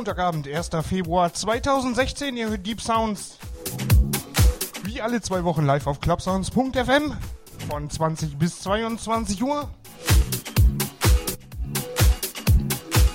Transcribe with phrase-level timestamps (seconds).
[0.00, 0.70] Montagabend, 1.
[0.88, 2.34] Februar 2016.
[2.34, 3.36] Ihr hört Deep Sounds.
[4.84, 7.18] Wie alle zwei Wochen live auf clubsounds.fm
[7.68, 9.68] von 20 bis 22 Uhr.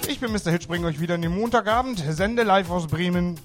[0.07, 0.51] Ich bin Mr.
[0.51, 3.39] Hitch, bringe euch wieder in den Montagabend, sende live aus Bremen.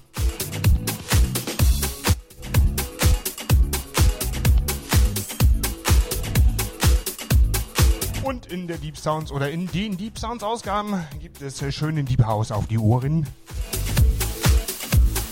[8.51, 12.51] In der Deep Sounds oder in den Deep Sounds Ausgaben gibt es schönen Deep House
[12.51, 13.25] auf die Ohren.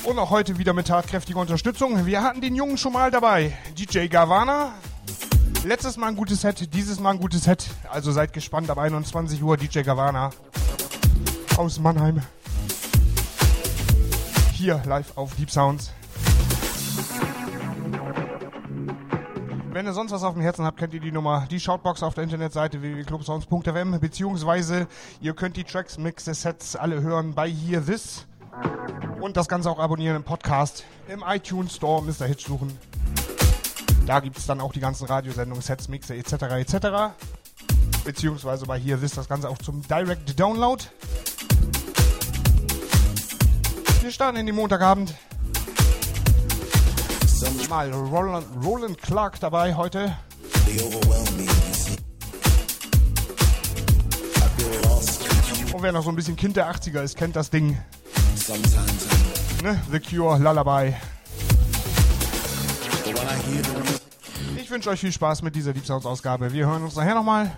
[0.05, 2.05] Und auch heute wieder mit tatkräftiger Unterstützung.
[2.05, 3.57] Wir hatten den Jungen schon mal dabei.
[3.77, 4.73] DJ Gavana.
[5.65, 7.67] Letztes Mal ein gutes Set, dieses Mal ein gutes Set.
[7.91, 10.29] Also seid gespannt ab 21 Uhr DJ Gavana
[11.57, 12.21] aus Mannheim.
[14.53, 15.91] Hier live auf Deep Sounds.
[19.71, 22.15] Wenn ihr sonst was auf dem Herzen habt, kennt ihr die Nummer, die Shoutbox auf
[22.15, 24.87] der Internetseite www.clubsounds.fm beziehungsweise
[25.21, 28.25] ihr könnt die Tracks, Mixes, Sets alle hören bei Here This
[29.21, 32.25] und das Ganze auch abonnieren im Podcast im iTunes Store Mr.
[32.25, 32.75] Hitch suchen.
[34.07, 36.33] Da gibt es dann auch die ganzen Radiosendungen, Sets, Mixe etc.
[36.33, 37.13] etc.
[38.03, 40.83] Beziehungsweise bei Here This das Ganze auch zum Direct Download.
[44.01, 45.13] Wir starten in den Montagabend.
[47.69, 50.13] Mal Roland, Roland Clark dabei heute.
[55.71, 57.77] Und wer noch so ein bisschen Kind der 80er ist, kennt das Ding.
[59.63, 59.81] Ne?
[59.89, 60.95] The Cure, Lullaby.
[64.57, 66.51] Ich wünsche euch viel Spaß mit dieser Deep Sounds Ausgabe.
[66.51, 67.57] Wir hören uns nachher nochmal.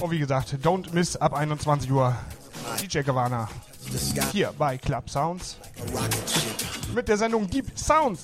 [0.00, 2.14] Und wie gesagt, don't miss ab 21 Uhr.
[2.82, 3.48] DJ Gavana.
[4.32, 5.56] Hier bei Club Sounds.
[6.94, 8.20] Mit der Sendung Deep Sounds.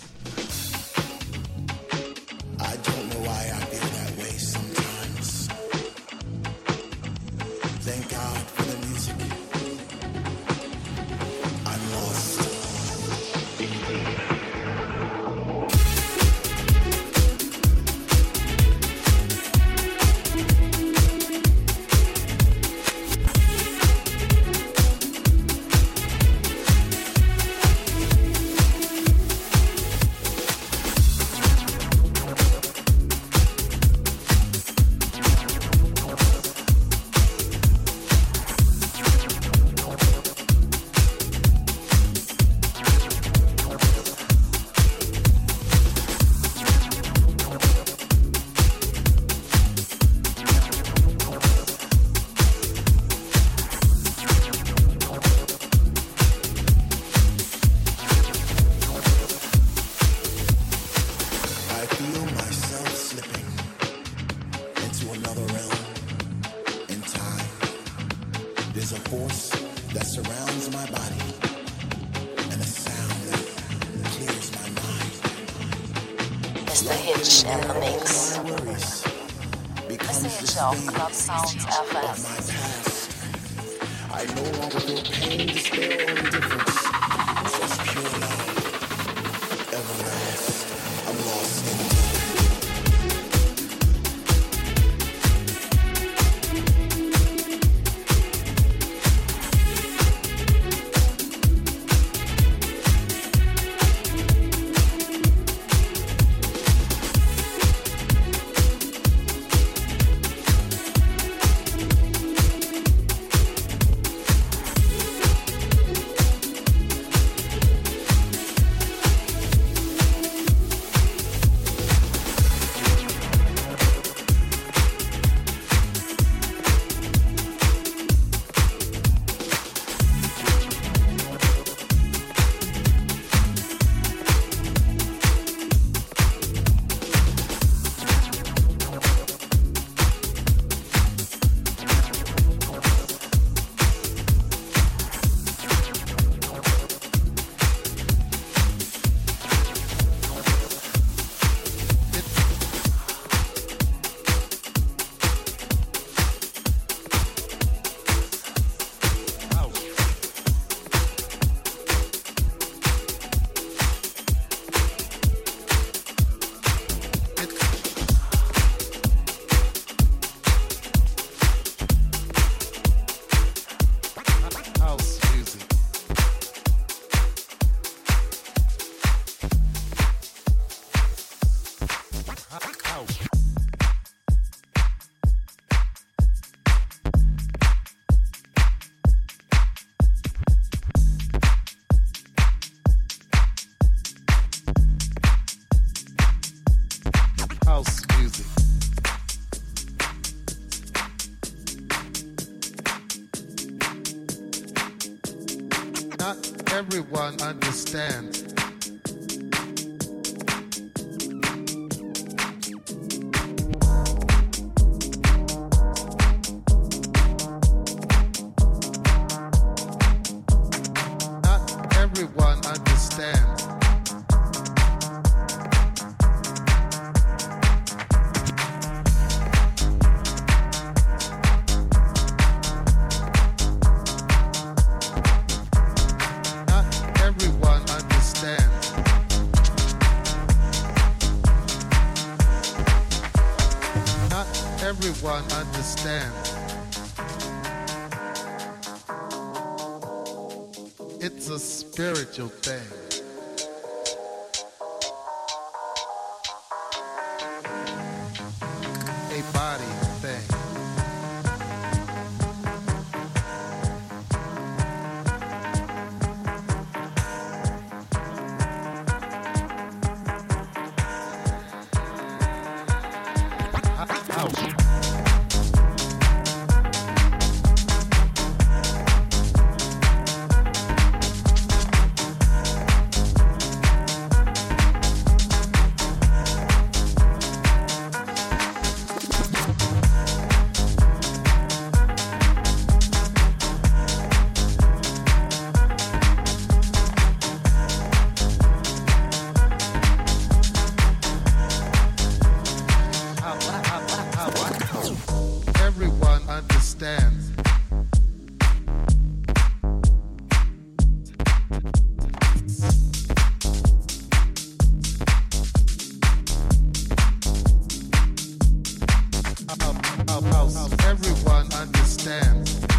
[320.43, 322.90] Everyone understands.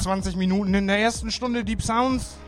[0.00, 2.38] 20 Minuten in der ersten Stunde Deep Sounds.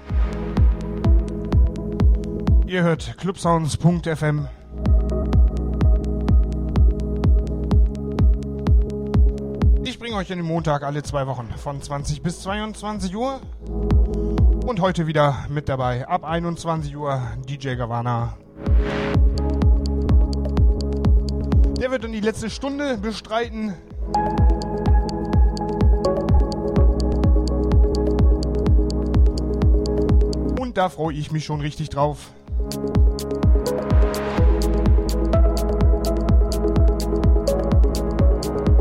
[2.66, 4.48] Ihr hört clubsounds.fm.
[9.84, 13.42] Ich bringe euch in den Montag alle zwei Wochen von 20 bis 22 Uhr.
[14.64, 18.38] Und heute wieder mit dabei ab 21 Uhr DJ Gavana.
[21.78, 23.74] Der wird dann die letzte Stunde bestreiten.
[30.72, 32.32] Und da freue ich mich schon richtig drauf.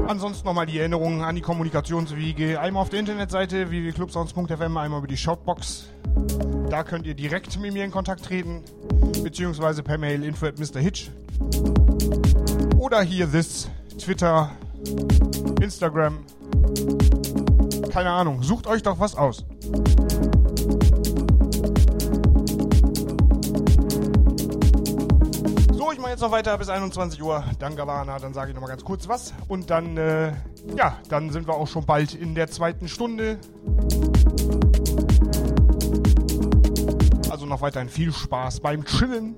[0.07, 2.61] Ansonsten nochmal die Erinnerungen an die Kommunikationswege.
[2.61, 5.89] Einmal auf der Internetseite www.clubsounds.fm, einmal über die Shoutbox.
[6.69, 8.63] Da könnt ihr direkt mit mir in Kontakt treten,
[9.21, 10.79] beziehungsweise per Mail info at Mr.
[10.79, 11.11] Hitch.
[12.77, 13.69] Oder hier this,
[13.99, 14.49] Twitter,
[15.59, 16.19] Instagram.
[17.91, 19.43] Keine Ahnung, sucht euch doch was aus.
[26.11, 27.41] Jetzt noch weiter bis 21 Uhr.
[27.57, 29.33] Dann Gavana, dann sage ich noch mal ganz kurz was.
[29.47, 30.33] Und dann, äh,
[30.75, 33.39] ja, dann sind wir auch schon bald in der zweiten Stunde.
[37.29, 39.37] Also noch weiterhin viel Spaß beim Chillen.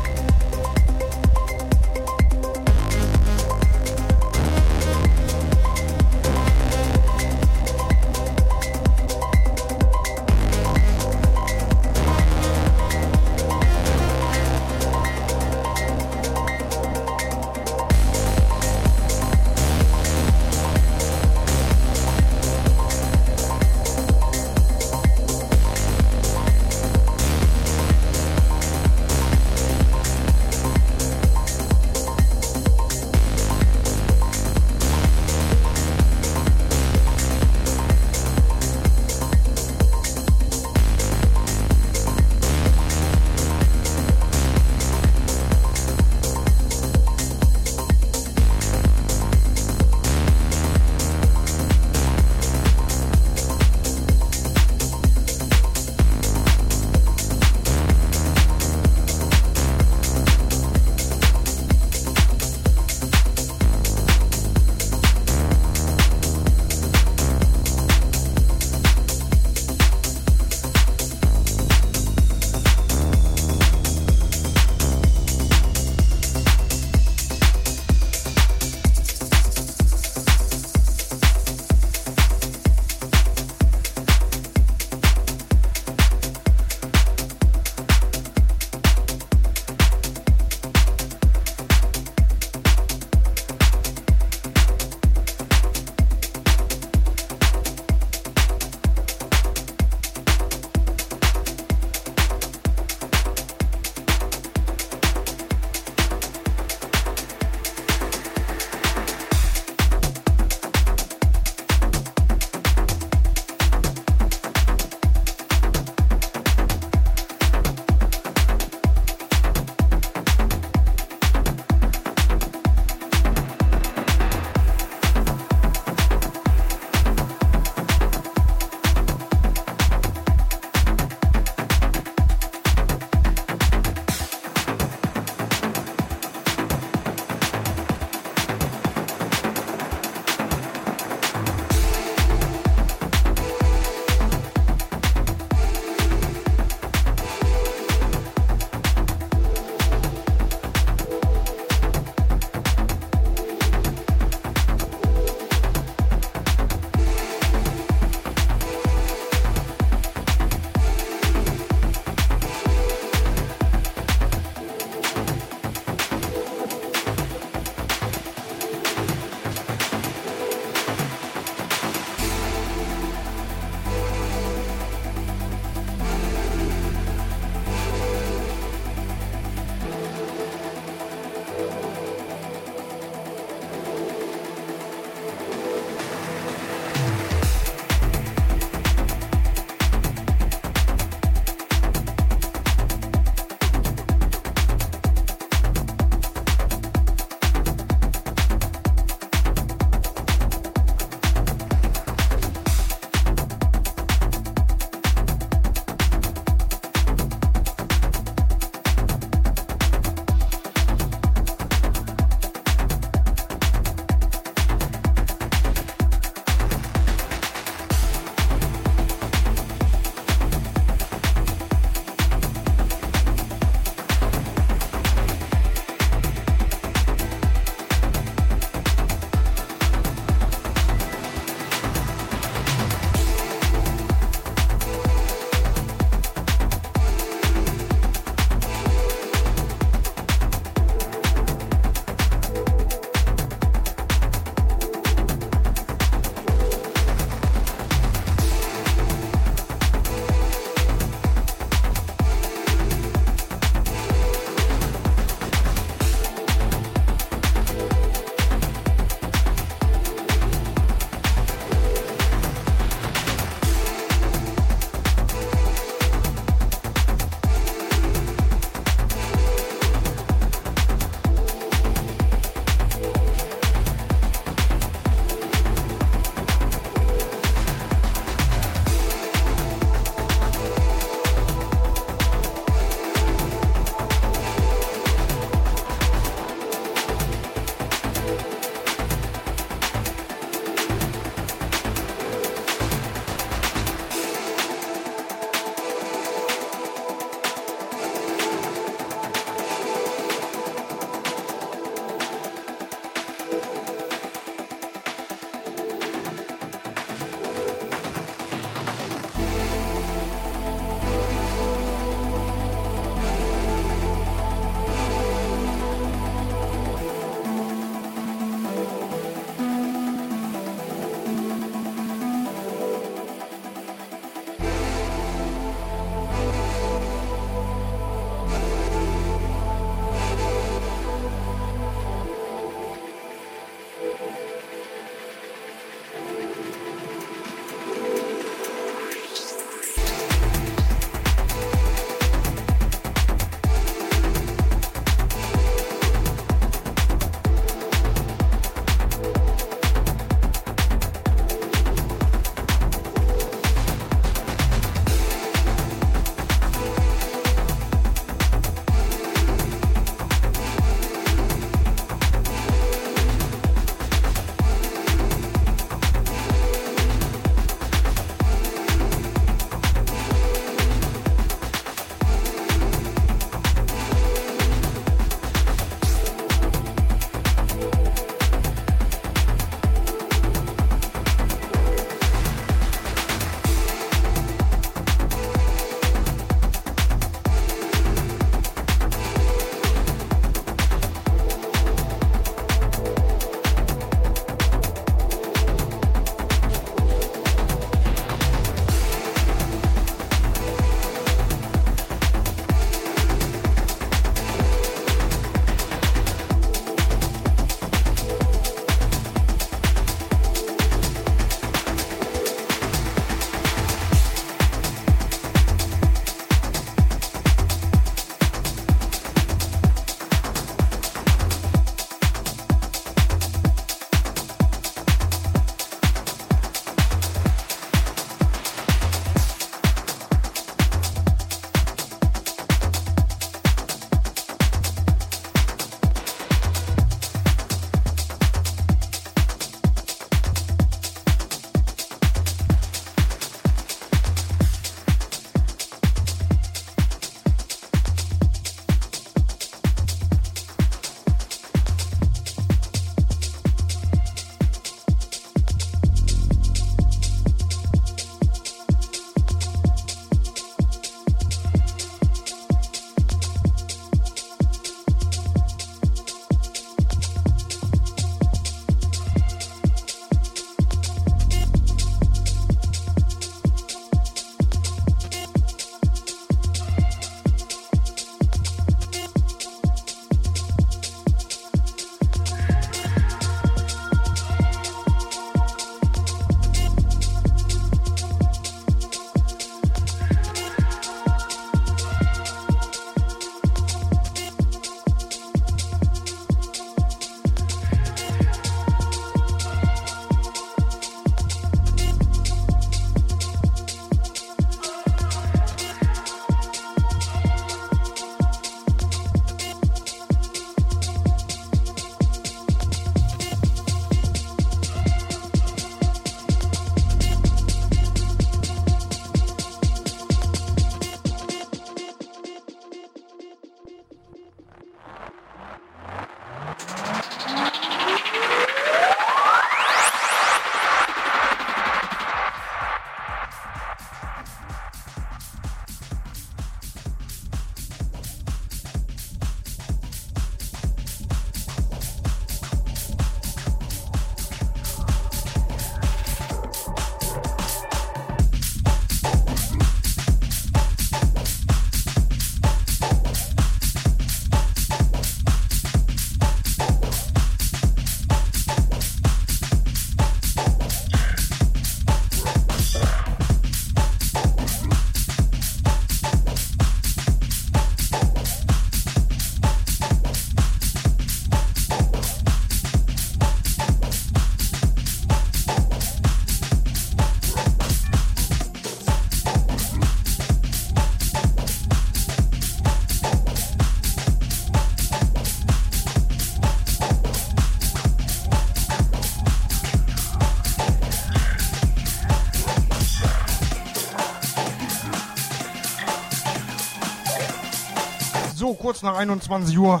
[598.86, 600.00] Kurz nach 21 Uhr.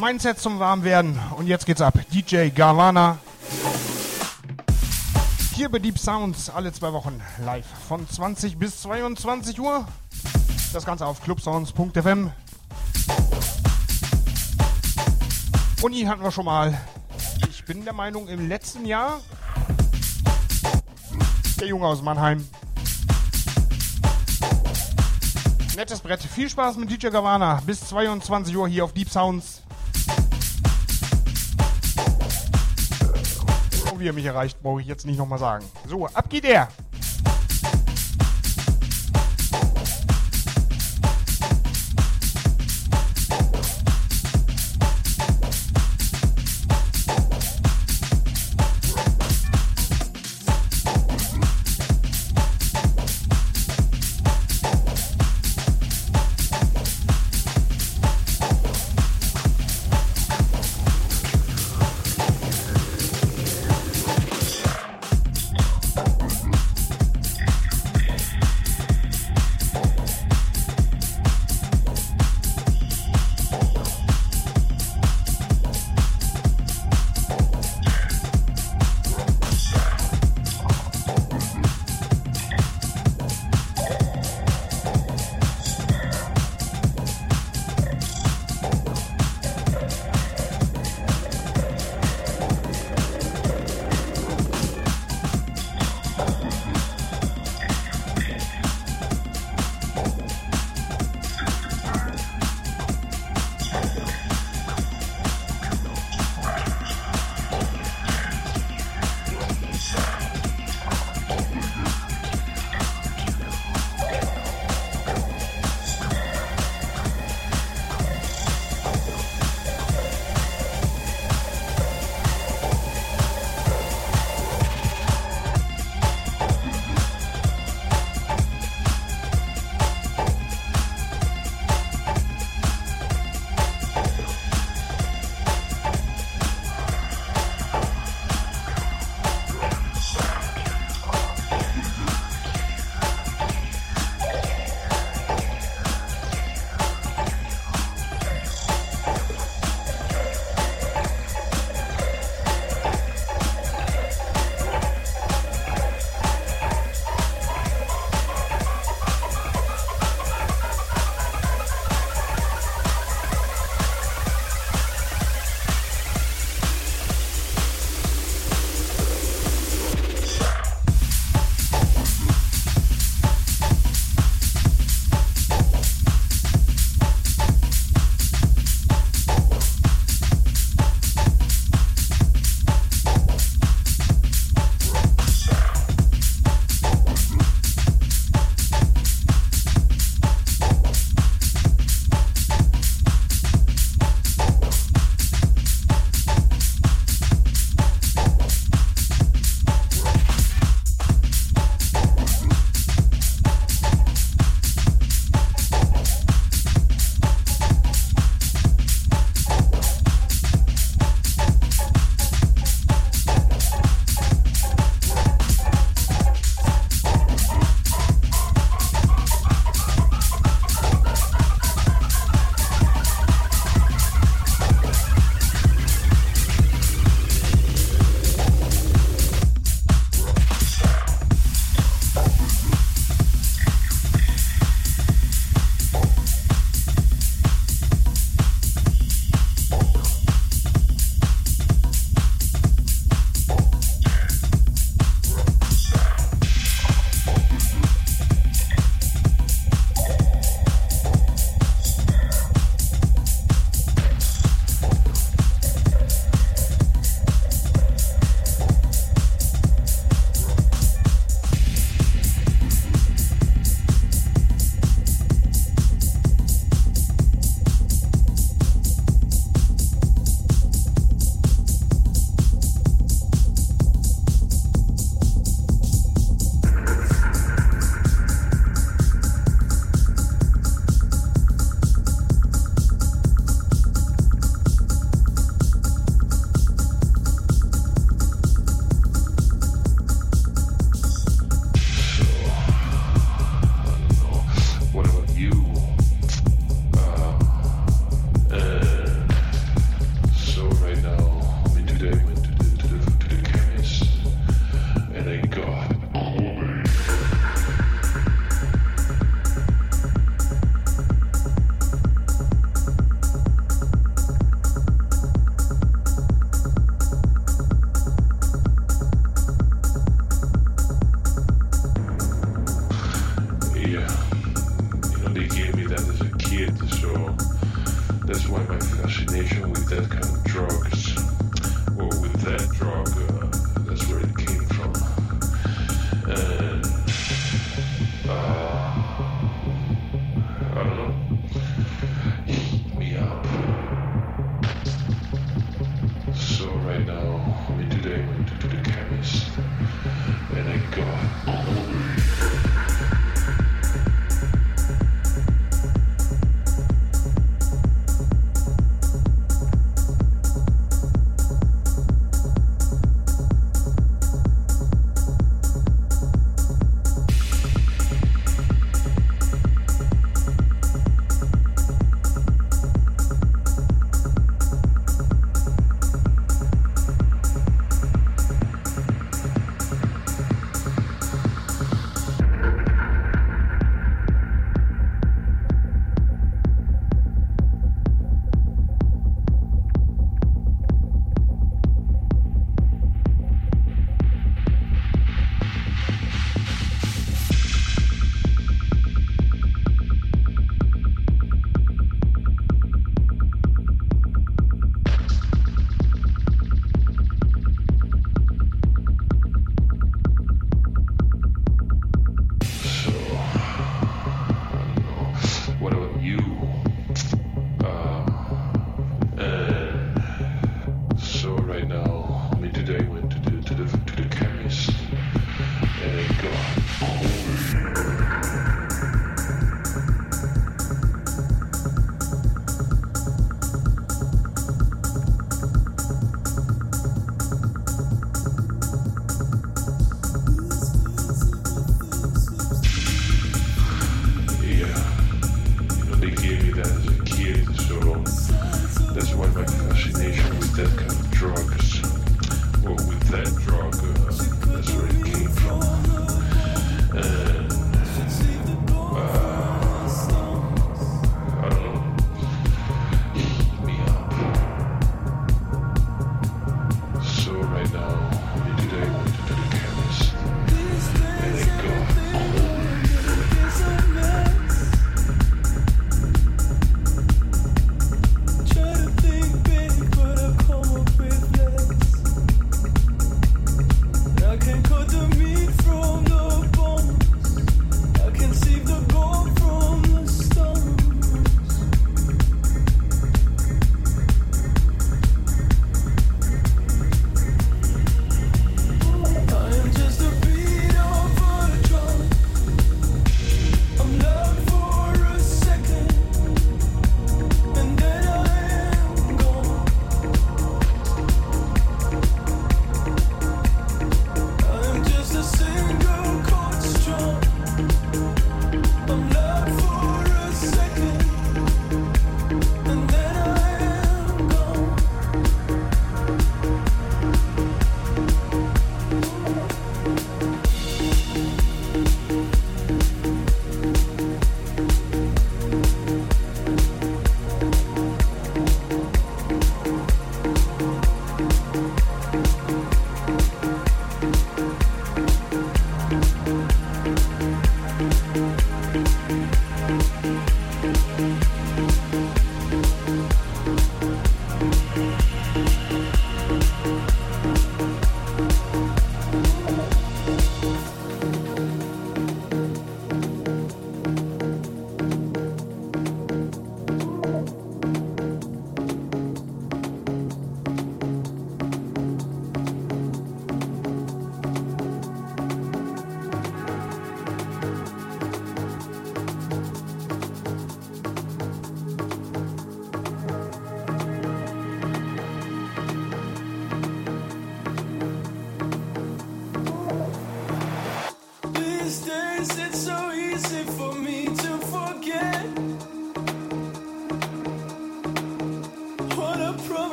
[0.00, 1.20] Mein Set zum Warmwerden.
[1.36, 1.98] Und jetzt geht's ab.
[2.10, 3.18] DJ Garvana.
[5.54, 9.86] Hier bei Deep Sounds alle zwei Wochen live von 20 bis 22 Uhr.
[10.72, 12.30] Das Ganze auf clubsounds.fm.
[15.82, 16.80] Und ihn hatten wir schon mal.
[17.50, 19.20] Ich bin der Meinung, im letzten Jahr.
[21.60, 22.48] Der Junge aus Mannheim.
[25.92, 26.22] Nettes Brett.
[26.22, 27.60] Viel Spaß mit DJ Gavana.
[27.66, 29.60] Bis 22 Uhr hier auf Deep Sounds.
[33.92, 35.66] Und wie er mich erreicht, brauche ich jetzt nicht nochmal sagen.
[35.86, 36.68] So, ab geht er.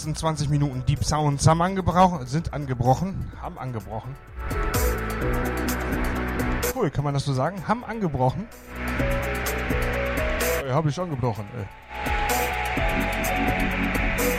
[0.00, 4.16] Letzten 20 Minuten Deep Sounds haben angebrochen, sind angebrochen, haben angebrochen.
[6.74, 7.68] Cool, kann man das so sagen?
[7.68, 8.48] Haben angebrochen.
[10.66, 11.44] Ja, habe ich angebrochen.
[11.54, 11.66] Ey.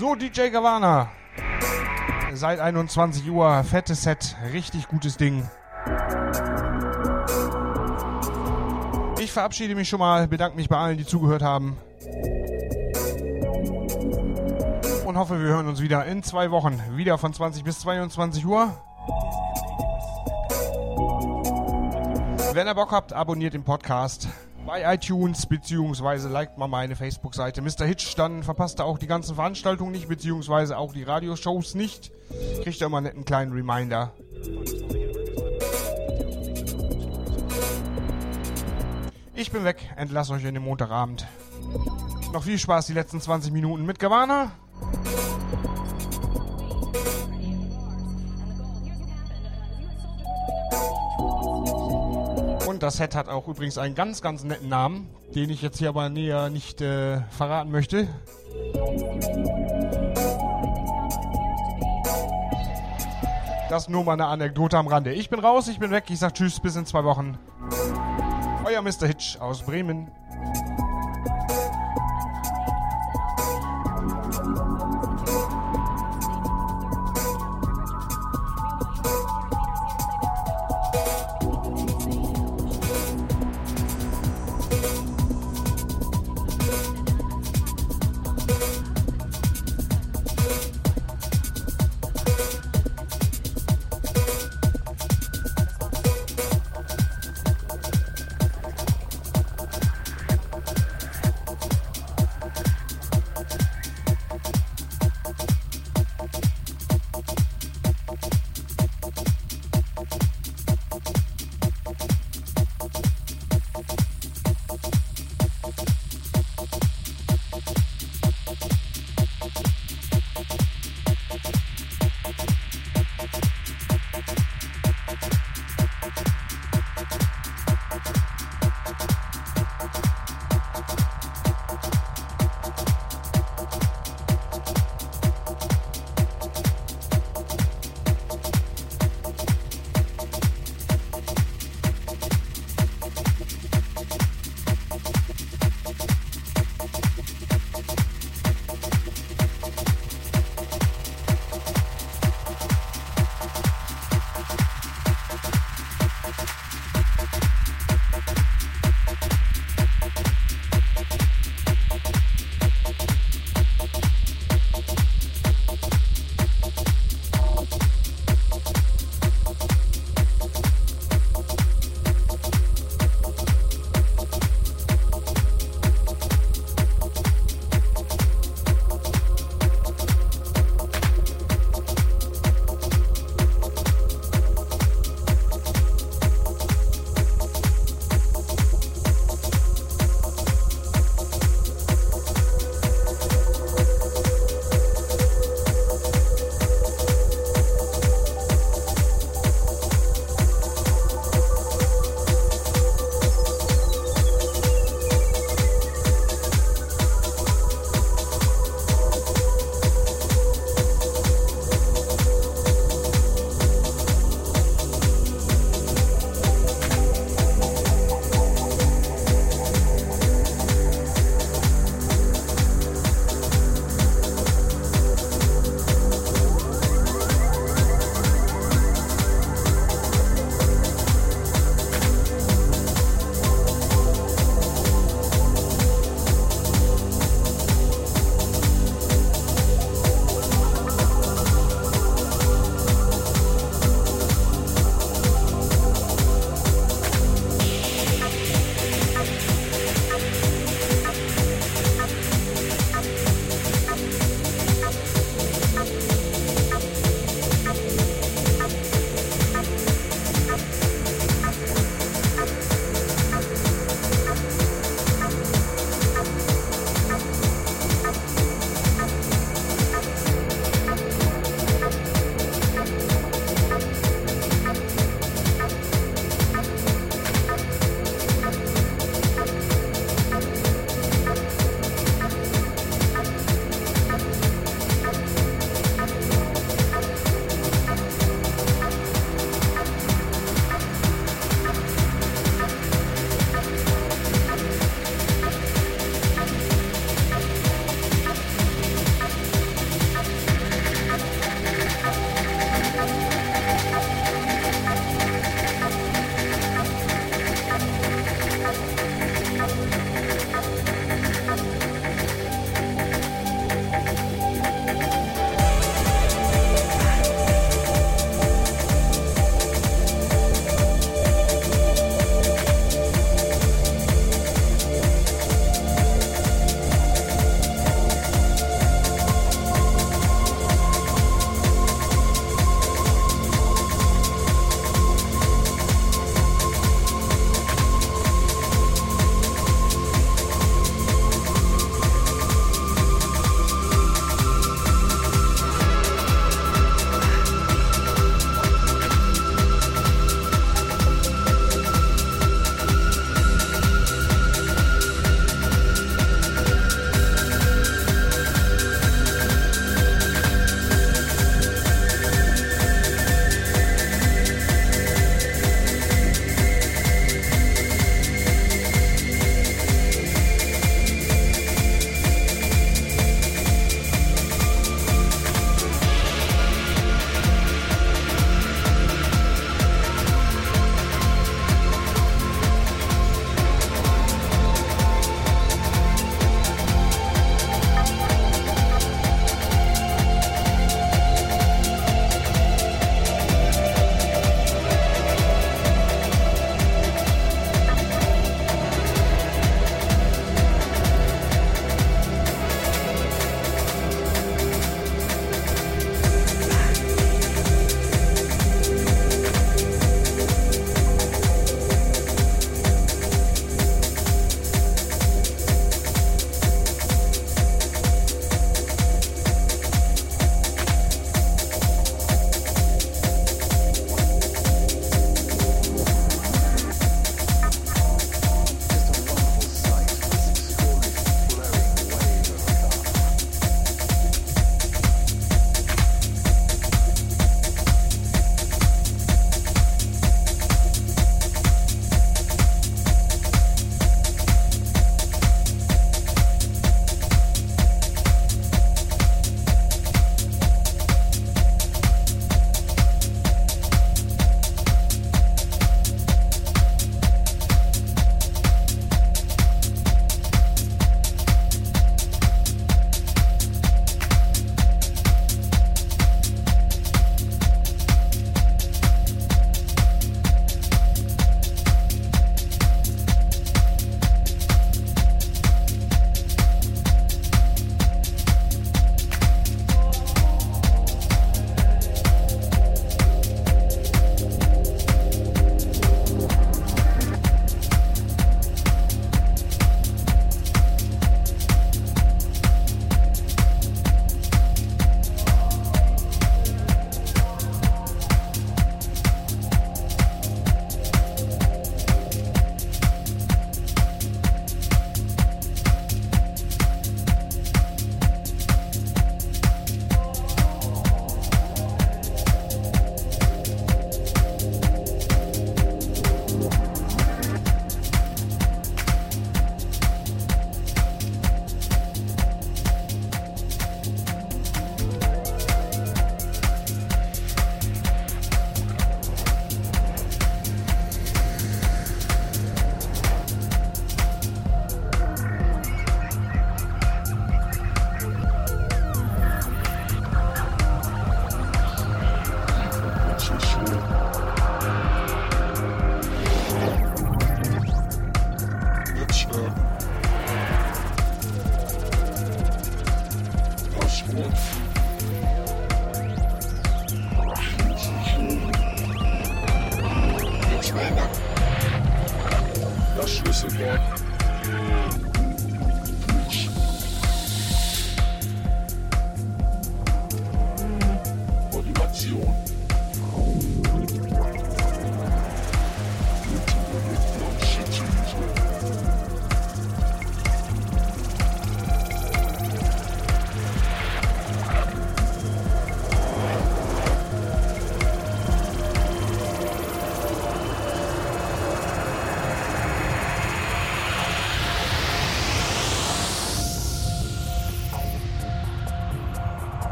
[0.00, 1.12] So, DJ Gavana.
[2.32, 5.48] Seit 21 Uhr, fettes Set, richtig gutes Ding.
[9.20, 11.78] Ich verabschiede mich schon mal, bedanke mich bei allen, die zugehört haben.
[15.14, 16.82] Und hoffe, wir hören uns wieder in zwei Wochen.
[16.96, 18.76] Wieder von 20 bis 22 Uhr.
[22.52, 24.26] Wenn ihr Bock habt, abonniert den Podcast
[24.66, 27.84] bei iTunes, beziehungsweise liked mal meine Facebook-Seite Mr.
[27.84, 32.10] Hitch, dann verpasst ihr auch die ganzen Veranstaltungen nicht, beziehungsweise auch die Radioshows nicht.
[32.64, 34.10] Kriegt ihr immer einen kleinen Reminder.
[39.36, 41.24] Ich bin weg, entlasse euch in den Montagabend.
[42.32, 44.50] Noch viel Spaß die letzten 20 Minuten mit Gavana.
[52.84, 56.10] Das Set hat auch übrigens einen ganz, ganz netten Namen, den ich jetzt hier aber
[56.10, 58.06] näher nicht äh, verraten möchte.
[63.70, 65.14] Das nur mal eine Anekdote am Rande.
[65.14, 67.38] Ich bin raus, ich bin weg, ich sag Tschüss, bis in zwei Wochen.
[68.66, 69.06] Euer Mr.
[69.06, 70.10] Hitch aus Bremen.